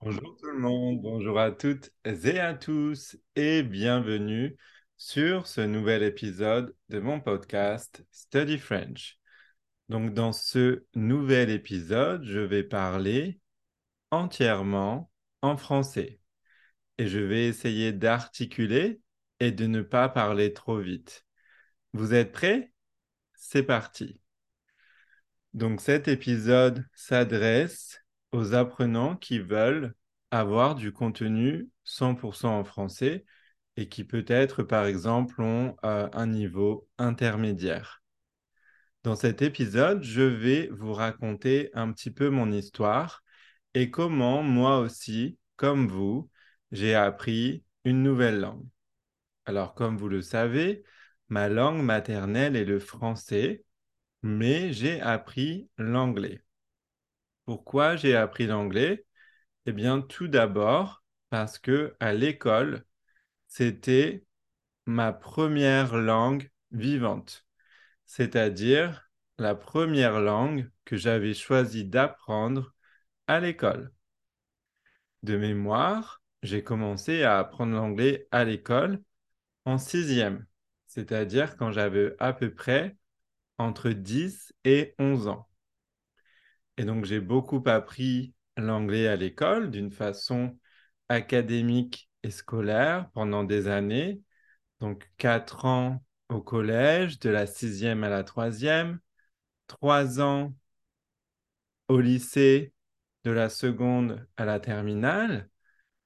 Bonjour 0.00 0.36
tout 0.36 0.46
le 0.46 0.58
monde, 0.58 1.02
bonjour 1.02 1.40
à 1.40 1.50
toutes 1.50 1.90
et 2.04 2.38
à 2.38 2.54
tous 2.54 3.16
et 3.34 3.64
bienvenue 3.64 4.56
sur 4.96 5.48
ce 5.48 5.60
nouvel 5.60 6.04
épisode 6.04 6.72
de 6.88 7.00
mon 7.00 7.18
podcast 7.18 8.06
Study 8.12 8.58
French. 8.58 9.18
Donc 9.88 10.14
dans 10.14 10.32
ce 10.32 10.84
nouvel 10.94 11.50
épisode, 11.50 12.22
je 12.22 12.38
vais 12.38 12.62
parler 12.62 13.40
entièrement 14.12 15.10
en 15.42 15.56
français 15.56 16.20
et 16.98 17.08
je 17.08 17.18
vais 17.18 17.48
essayer 17.48 17.92
d'articuler 17.92 19.00
et 19.40 19.50
de 19.50 19.66
ne 19.66 19.82
pas 19.82 20.08
parler 20.08 20.52
trop 20.52 20.78
vite. 20.78 21.26
Vous 21.92 22.14
êtes 22.14 22.30
prêts? 22.30 22.72
C'est 23.34 23.64
parti. 23.64 24.20
Donc 25.54 25.80
cet 25.80 26.06
épisode 26.06 26.86
s'adresse 26.94 28.00
aux 28.32 28.54
apprenants 28.54 29.16
qui 29.16 29.38
veulent 29.38 29.94
avoir 30.30 30.74
du 30.74 30.92
contenu 30.92 31.68
100% 31.84 32.48
en 32.48 32.64
français 32.64 33.24
et 33.76 33.88
qui 33.88 34.04
peut-être, 34.04 34.62
par 34.62 34.86
exemple, 34.86 35.40
ont 35.42 35.76
euh, 35.84 36.08
un 36.12 36.26
niveau 36.26 36.88
intermédiaire. 36.98 38.02
Dans 39.04 39.16
cet 39.16 39.42
épisode, 39.42 40.02
je 40.02 40.22
vais 40.22 40.68
vous 40.72 40.92
raconter 40.92 41.70
un 41.74 41.92
petit 41.92 42.10
peu 42.10 42.30
mon 42.30 42.50
histoire 42.52 43.22
et 43.74 43.90
comment 43.90 44.42
moi 44.42 44.78
aussi, 44.80 45.38
comme 45.56 45.88
vous, 45.88 46.28
j'ai 46.72 46.94
appris 46.94 47.64
une 47.84 48.02
nouvelle 48.02 48.40
langue. 48.40 48.66
Alors, 49.46 49.74
comme 49.74 49.96
vous 49.96 50.08
le 50.08 50.22
savez, 50.22 50.82
ma 51.28 51.48
langue 51.48 51.82
maternelle 51.82 52.56
est 52.56 52.64
le 52.64 52.80
français, 52.80 53.64
mais 54.22 54.72
j'ai 54.72 55.00
appris 55.00 55.68
l'anglais. 55.78 56.42
Pourquoi 57.48 57.96
j'ai 57.96 58.14
appris 58.14 58.46
l'anglais? 58.46 59.04
Eh 59.66 59.72
bien, 59.72 60.02
tout 60.02 60.28
d'abord 60.28 61.04
parce 61.30 61.58
que 61.58 61.96
à 62.00 62.12
l'école, 62.12 62.84
c'était 63.48 64.24
ma 64.86 65.12
première 65.12 65.96
langue 65.96 66.50
vivante, 66.72 67.46
c'est-à-dire 68.06 69.10
la 69.38 69.54
première 69.56 70.20
langue 70.20 70.70
que 70.86 70.96
j'avais 70.96 71.34
choisi 71.34 71.84
d'apprendre 71.84 72.74
à 73.28 73.40
l'école. 73.40 73.92
De 75.22 75.36
mémoire, 75.36 76.22
j'ai 76.42 76.64
commencé 76.64 77.22
à 77.22 77.38
apprendre 77.38 77.72
l'anglais 77.72 78.26
à 78.32 78.44
l'école 78.44 79.00
en 79.66 79.78
sixième, 79.78 80.46
c'est-à-dire 80.88 81.56
quand 81.56 81.72
j'avais 81.72 82.16
à 82.20 82.32
peu 82.32 82.54
près 82.54 82.96
entre 83.58 83.90
10 83.90 84.54
et 84.64 84.94
11 84.98 85.28
ans. 85.28 85.47
Et 86.78 86.84
donc, 86.84 87.04
j'ai 87.04 87.20
beaucoup 87.20 87.62
appris 87.66 88.34
l'anglais 88.56 89.08
à 89.08 89.16
l'école 89.16 89.70
d'une 89.70 89.90
façon 89.90 90.56
académique 91.08 92.08
et 92.22 92.30
scolaire 92.30 93.10
pendant 93.14 93.44
des 93.44 93.68
années. 93.68 94.22
Donc, 94.80 95.10
quatre 95.18 95.64
ans 95.64 96.04
au 96.28 96.40
collège, 96.40 97.18
de 97.18 97.30
la 97.30 97.46
sixième 97.46 98.04
à 98.04 98.08
la 98.08 98.22
troisième, 98.24 99.00
trois 99.66 100.20
ans 100.20 100.54
au 101.88 102.00
lycée, 102.00 102.72
de 103.24 103.30
la 103.32 103.48
seconde 103.48 104.26
à 104.36 104.44
la 104.44 104.60
terminale, 104.60 105.50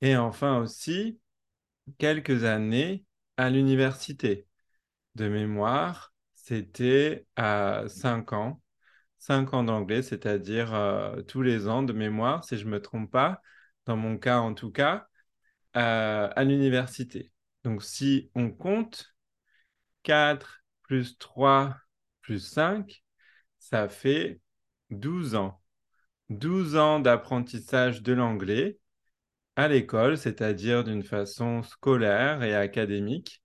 et 0.00 0.16
enfin 0.16 0.58
aussi 0.58 1.20
quelques 1.98 2.44
années 2.44 3.04
à 3.36 3.50
l'université. 3.50 4.46
De 5.16 5.28
mémoire, 5.28 6.14
c'était 6.34 7.26
à 7.36 7.84
cinq 7.88 8.32
ans 8.32 8.62
cinq 9.22 9.54
ans 9.54 9.62
d'anglais, 9.62 10.02
c'est-à-dire 10.02 10.74
euh, 10.74 11.22
tous 11.22 11.42
les 11.42 11.68
ans 11.68 11.84
de 11.84 11.92
mémoire, 11.92 12.44
si 12.44 12.56
je 12.58 12.64
ne 12.64 12.70
me 12.70 12.82
trompe 12.82 13.10
pas, 13.10 13.40
dans 13.86 13.96
mon 13.96 14.18
cas 14.18 14.38
en 14.40 14.52
tout 14.54 14.72
cas, 14.72 15.06
euh, 15.76 16.28
à 16.34 16.44
l'université. 16.44 17.32
Donc 17.64 17.84
si 17.84 18.30
on 18.34 18.50
compte 18.50 19.14
4 20.02 20.62
plus 20.82 21.18
3 21.18 21.76
plus 22.20 22.40
5, 22.40 23.04
ça 23.58 23.88
fait 23.88 24.40
12 24.90 25.36
ans. 25.36 25.62
12 26.30 26.76
ans 26.76 27.00
d'apprentissage 27.00 28.02
de 28.02 28.12
l'anglais 28.14 28.78
à 29.56 29.68
l'école, 29.68 30.18
c'est-à-dire 30.18 30.84
d'une 30.84 31.04
façon 31.04 31.62
scolaire 31.62 32.42
et 32.42 32.54
académique. 32.54 33.42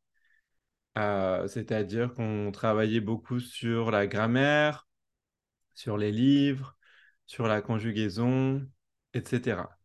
Euh, 0.97 1.47
c'est-à-dire 1.47 2.13
qu'on 2.13 2.51
travaillait 2.51 3.01
beaucoup 3.01 3.39
sur 3.39 3.91
la 3.91 4.07
grammaire, 4.07 4.87
sur 5.77 5.97
les 5.97 6.11
livres, 6.11 6.75
sur 7.27 7.47
la 7.47 7.61
conjugaison, 7.61 8.67
etc. 9.13 9.79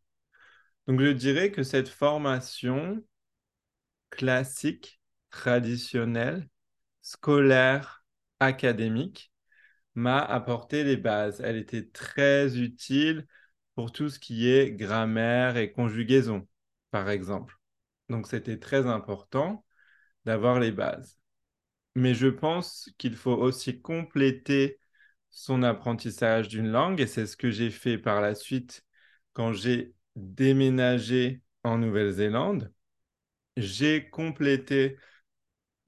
Donc 0.87 1.01
je 1.01 1.09
dirais 1.13 1.53
que 1.53 1.63
cette 1.65 1.89
formation 1.89 3.05
classique, 4.11 5.01
traditionnelle, 5.31 6.49
scolaire, 7.03 8.05
académique, 8.41 9.33
m'a 9.95 10.21
apporté 10.21 10.85
les 10.85 10.97
bases. 10.97 11.41
Elle 11.43 11.57
était 11.57 11.89
très 11.89 12.59
utile 12.59 13.27
pour 13.75 13.93
tout 13.93 14.09
ce 14.11 14.19
qui 14.19 14.49
est 14.51 14.73
grammaire 14.73 15.57
et 15.57 15.73
conjugaison, 15.73 16.49
par 16.91 17.11
exemple. 17.11 17.57
Donc 18.09 18.27
c'était 18.29 18.59
très 18.59 18.87
important 18.87 19.65
d'avoir 20.25 20.61
les 20.61 20.73
bases. 20.73 21.19
Mais 21.97 22.15
je 22.15 22.29
pense 22.29 22.91
qu'il 22.99 23.17
faut 23.17 23.37
aussi 23.37 23.83
compléter 23.83 24.81
son 25.33 25.63
apprentissage 25.63 26.49
d'une 26.49 26.71
langue 26.71 27.01
et 27.01 27.07
c'est 27.07 27.27
ce 27.27 27.37
que 27.37 27.51
j'ai 27.51 27.71
fait 27.71 27.99
par 27.99 28.21
la 28.21 28.35
suite 28.35 28.85
quand 29.33 29.53
j'ai 29.53 29.95
déménagé 30.15 31.41
en 31.65 31.79
Nouvelle-Zélande. 31.79 32.73
J'ai 33.57 34.11
complété 34.11 34.99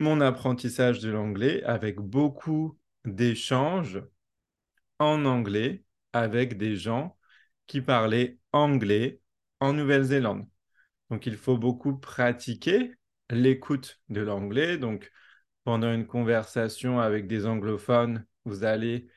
mon 0.00 0.20
apprentissage 0.20 1.00
de 1.00 1.10
l'anglais 1.10 1.62
avec 1.64 1.96
beaucoup 2.00 2.78
d'échanges 3.04 4.02
en 4.98 5.24
anglais 5.26 5.84
avec 6.12 6.56
des 6.56 6.76
gens 6.76 7.16
qui 7.66 7.82
parlaient 7.82 8.38
anglais 8.52 9.20
en 9.60 9.74
Nouvelle-Zélande. 9.74 10.46
Donc 11.10 11.26
il 11.26 11.36
faut 11.36 11.58
beaucoup 11.58 11.98
pratiquer 11.98 12.94
l'écoute 13.28 14.00
de 14.08 14.22
l'anglais. 14.22 14.78
Donc 14.78 15.12
pendant 15.64 15.92
une 15.92 16.06
conversation 16.06 16.98
avec 16.98 17.26
des 17.26 17.46
anglophones, 17.46 18.26
vous 18.46 18.64
allez 18.64 19.08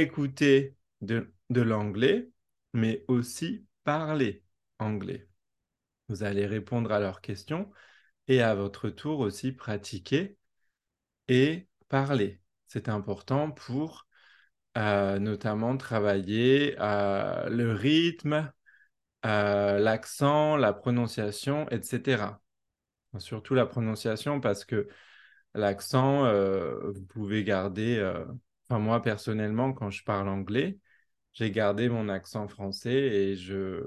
écouter 0.00 0.76
de, 1.00 1.32
l'anglais, 1.50 2.30
mais 2.72 3.04
aussi 3.08 3.66
parler 3.84 4.44
anglais. 4.78 5.28
Vous 6.08 6.22
allez 6.22 6.46
répondre 6.46 6.92
à 6.92 7.00
leurs 7.00 7.20
questions 7.20 7.70
et 8.28 8.42
à 8.42 8.54
votre 8.54 8.90
tour 8.90 9.20
aussi 9.20 9.52
pratiquer 9.52 10.38
et 11.28 11.68
parler. 11.88 12.40
C'est 12.68 12.88
important 12.88 13.50
pour 13.50 14.06
euh, 14.76 15.18
notamment 15.20 15.76
travailler 15.76 16.76
euh, 16.80 17.48
le 17.48 17.72
rythme, 17.72 18.52
euh, 19.26 19.78
l'accent, 19.78 20.56
la 20.56 20.72
prononciation, 20.72 21.68
etc. 21.70 22.40
Surtout 23.18 23.54
la 23.54 23.66
prononciation 23.66 24.40
parce 24.40 24.64
que 24.64 24.88
l'accent, 25.54 26.24
vous 26.92 27.04
pouvez 27.06 27.44
garder 27.44 27.98
moi, 28.70 29.02
personnellement, 29.02 29.72
quand 29.72 29.90
je 29.90 30.04
parle 30.04 30.28
anglais, 30.28 30.78
j'ai 31.32 31.50
gardé 31.50 31.88
mon 31.88 32.08
accent 32.08 32.48
français 32.48 32.92
et 32.94 33.36
je, 33.36 33.82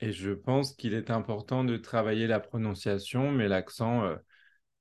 et 0.00 0.12
je 0.12 0.30
pense 0.32 0.74
qu'il 0.74 0.94
est 0.94 1.10
important 1.10 1.64
de 1.64 1.76
travailler 1.76 2.26
la 2.26 2.40
prononciation, 2.40 3.30
mais 3.32 3.48
l'accent, 3.48 4.02
euh, 4.04 4.16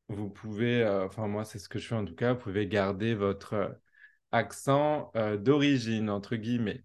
vous 0.10 0.30
pouvez, 0.30 0.84
euh, 0.84 1.06
enfin 1.06 1.28
moi, 1.28 1.46
c'est 1.46 1.60
ce 1.60 1.70
que 1.70 1.80
je 1.80 1.88
fais 1.88 1.96
en 1.96 2.06
tout 2.06 2.16
cas, 2.16 2.34
vous 2.34 2.40
pouvez 2.40 2.68
garder 2.68 3.16
votre 3.16 3.54
euh, 3.54 3.70
accent 4.32 5.12
d'origine, 5.40 6.10
entre 6.10 6.36
guillemets. 6.38 6.84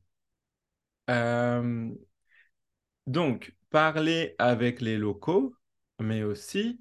donc, 3.07 3.55
parler 3.71 4.35
avec 4.39 4.81
les 4.81 4.97
locaux, 4.97 5.55
mais 6.00 6.23
aussi 6.23 6.81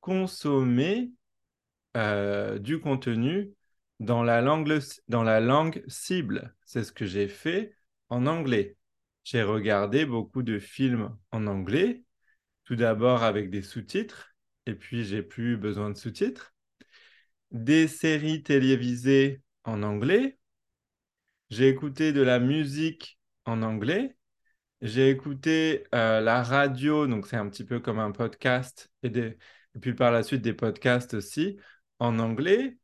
consommer 0.00 1.12
du 2.60 2.78
contenu 2.80 3.52
dans 4.00 4.22
la 4.22 4.40
langue, 4.40 4.78
dans 5.08 5.22
la 5.22 5.40
langue 5.40 5.82
cible. 5.88 6.54
C'est 6.64 6.84
ce 6.84 6.92
que 6.92 7.06
j'ai 7.06 7.28
fait 7.28 7.74
en 8.08 8.26
anglais. 8.26 8.76
J'ai 9.24 9.42
regardé 9.42 10.06
beaucoup 10.06 10.42
de 10.42 10.58
films 10.58 11.16
en 11.32 11.46
anglais, 11.46 12.04
tout 12.64 12.76
d'abord 12.76 13.22
avec 13.24 13.50
des 13.50 13.62
sous-titres, 13.62 14.34
et 14.66 14.74
puis 14.74 15.04
j'ai 15.04 15.22
plus 15.22 15.56
besoin 15.56 15.90
de 15.90 15.96
sous-titres. 15.96 16.54
Des 17.50 17.88
séries 17.88 18.42
télévisées 18.42 19.42
en 19.64 19.82
anglais. 19.82 20.38
J'ai 21.50 21.68
écouté 21.68 22.12
de 22.12 22.22
la 22.22 22.38
musique 22.38 23.18
en 23.44 23.62
anglais. 23.62 24.16
J'ai 24.82 25.10
écouté 25.10 25.84
euh, 25.94 26.20
la 26.20 26.42
radio, 26.42 27.06
donc 27.06 27.26
c'est 27.26 27.36
un 27.36 27.48
petit 27.48 27.64
peu 27.64 27.80
comme 27.80 27.98
un 27.98 28.12
podcast, 28.12 28.90
et, 29.02 29.08
et 29.08 29.78
puis 29.80 29.94
par 29.94 30.12
la 30.12 30.22
suite 30.22 30.42
des 30.42 30.52
podcasts 30.52 31.14
aussi 31.14 31.56
en 31.98 32.18
anglais. 32.18 32.76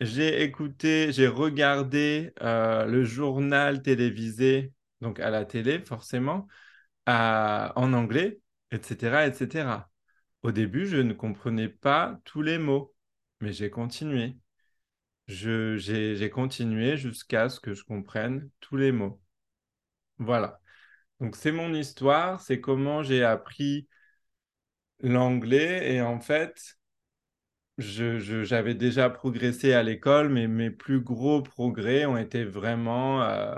J'ai 0.00 0.42
écouté, 0.42 1.10
j'ai 1.12 1.26
regardé 1.28 2.32
euh, 2.42 2.84
le 2.86 3.04
journal 3.04 3.82
télévisé, 3.82 4.72
donc 5.00 5.20
à 5.20 5.30
la 5.30 5.44
télé 5.46 5.80
forcément, 5.80 6.46
en 7.06 7.92
anglais, 7.92 8.40
etc., 8.72 9.26
etc. 9.26 9.90
Au 10.42 10.52
début, 10.52 10.86
je 10.86 10.98
ne 10.98 11.12
comprenais 11.14 11.68
pas 11.68 12.20
tous 12.24 12.42
les 12.42 12.58
mots, 12.58 12.94
mais 13.40 13.52
j'ai 13.52 13.70
continué. 13.70 14.36
j'ai 15.28 16.30
continué 16.30 16.96
jusqu'à 16.96 17.48
ce 17.48 17.60
que 17.60 17.74
je 17.74 17.84
comprenne 17.84 18.50
tous 18.60 18.76
les 18.76 18.92
mots. 18.92 19.20
Voilà. 20.18 20.60
Donc 21.20 21.36
c'est 21.36 21.52
mon 21.52 21.74
histoire, 21.74 22.40
c'est 22.42 22.60
comment 22.60 23.02
j'ai 23.02 23.24
appris 23.24 23.88
l'anglais 25.00 25.94
et 25.94 26.00
en 26.02 26.20
fait, 26.20 26.76
j'avais 27.78 28.74
déjà 28.74 29.10
progressé 29.10 29.74
à 29.74 29.82
l'école, 29.82 30.30
mais 30.30 30.46
mes 30.48 30.70
plus 30.70 31.00
gros 31.00 31.42
progrès 31.42 32.06
ont 32.06 32.16
été 32.16 32.44
vraiment 32.44 33.22
euh, 33.22 33.54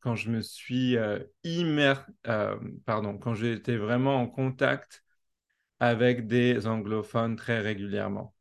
quand 0.00 0.14
je 0.14 0.30
me 0.30 0.40
suis 0.40 0.96
euh, 0.96 1.18
euh, 2.26 2.56
pardon, 2.86 3.18
quand 3.18 3.34
j'ai 3.34 3.52
été 3.52 3.76
vraiment 3.76 4.16
en 4.16 4.26
contact 4.26 5.04
avec 5.80 6.26
des 6.26 6.66
anglophones 6.66 7.36
très 7.36 7.60
régulièrement. 7.60 8.34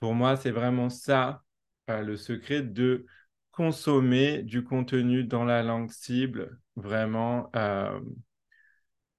Pour 0.00 0.14
moi, 0.14 0.36
c'est 0.36 0.50
vraiment 0.50 0.90
ça 0.90 1.44
le 1.88 2.16
secret 2.16 2.62
de 2.62 3.06
consommer 3.52 4.42
du 4.42 4.64
contenu 4.64 5.24
dans 5.24 5.44
la 5.44 5.62
langue 5.62 5.90
cible, 5.92 6.60
vraiment 6.76 7.50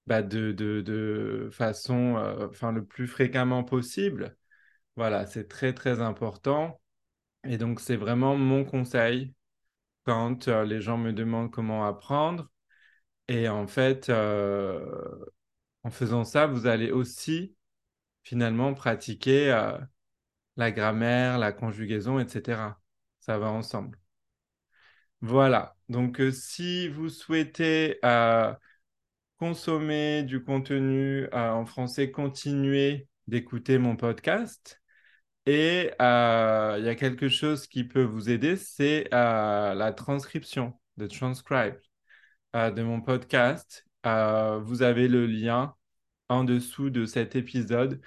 bah 0.06 0.22
de, 0.22 0.52
de, 0.52 0.80
de, 0.82 1.48
façon, 1.52 2.16
enfin 2.40 2.70
le 2.72 2.84
plus 2.84 3.06
fréquemment 3.08 3.64
possible 3.64 4.36
voilà, 4.96 5.26
c'est 5.26 5.48
très, 5.48 5.74
très 5.74 6.00
important. 6.00 6.80
Et 7.44 7.58
donc, 7.58 7.80
c'est 7.80 7.96
vraiment 7.96 8.36
mon 8.36 8.64
conseil 8.64 9.34
quand 10.04 10.48
euh, 10.48 10.64
les 10.64 10.80
gens 10.82 10.98
me 10.98 11.12
demandent 11.12 11.50
comment 11.52 11.86
apprendre. 11.86 12.50
Et 13.28 13.48
en 13.48 13.66
fait, 13.66 14.10
euh, 14.10 14.84
en 15.84 15.90
faisant 15.90 16.24
ça, 16.24 16.46
vous 16.46 16.66
allez 16.66 16.90
aussi 16.92 17.56
finalement 18.24 18.74
pratiquer 18.74 19.52
euh, 19.52 19.78
la 20.56 20.72
grammaire, 20.72 21.38
la 21.38 21.52
conjugaison, 21.52 22.18
etc. 22.20 22.80
Ça 23.20 23.38
va 23.38 23.50
ensemble. 23.50 23.98
Voilà. 25.20 25.76
Donc, 25.88 26.20
si 26.32 26.88
vous 26.88 27.08
souhaitez 27.08 27.98
consommer 29.38 30.22
du 30.24 30.42
contenu 30.44 31.26
en 31.32 31.64
français, 31.66 32.10
continuez 32.10 33.08
d'écouter 33.26 33.78
mon 33.78 33.96
podcast. 33.96 34.80
Et 35.46 35.92
euh, 36.02 36.76
il 36.78 36.84
y 36.84 36.88
a 36.88 36.94
quelque 36.96 37.28
chose 37.28 37.66
qui 37.68 37.84
peut 37.84 38.02
vous 38.02 38.30
aider, 38.30 38.56
c'est 38.56 39.08
euh, 39.14 39.74
la 39.74 39.92
transcription, 39.92 40.78
de 40.96 41.06
transcribe 41.06 41.76
euh, 42.56 42.70
de 42.70 42.82
mon 42.82 43.00
podcast. 43.00 43.86
vous 44.04 44.82
avez 44.82 45.08
le 45.08 45.26
lien 45.26 45.76
en 46.28 46.44
dessous 46.44 46.90
de 46.90 47.06
cet 47.06 47.36
épisode. 47.36 48.00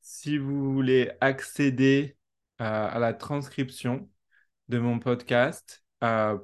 Si 0.00 0.38
vous 0.38 0.72
voulez 0.72 1.12
accéder 1.20 2.16
à 2.58 2.98
la 3.00 3.14
transcription 3.14 4.10
de 4.68 4.78
mon 4.78 4.98
podcast 4.98 5.84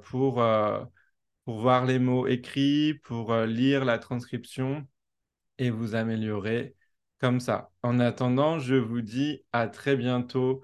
pour, 0.03 0.43
pour 1.45 1.59
voir 1.61 1.85
les 1.85 1.99
mots 1.99 2.27
écrits, 2.27 2.95
pour 3.03 3.35
lire 3.35 3.85
la 3.85 3.99
transcription 3.99 4.87
et 5.59 5.69
vous 5.71 5.95
améliorer, 5.95 6.75
comme 7.21 7.39
ça. 7.39 7.71
En 7.83 7.99
attendant, 7.99 8.59
je 8.59 8.75
vous 8.75 9.01
dis 9.01 9.43
à 9.53 9.67
très 9.67 9.95
bientôt 9.95 10.63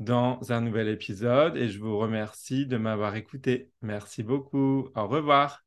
dans 0.00 0.40
un 0.52 0.60
nouvel 0.62 0.88
épisode 0.88 1.56
et 1.56 1.68
je 1.70 1.78
vous 1.80 1.98
remercie 1.98 2.66
de 2.66 2.76
m'avoir 2.78 3.16
écouté. 3.16 3.72
Merci 3.82 4.22
beaucoup. 4.24 4.90
Au 4.96 5.08
revoir. 5.08 5.64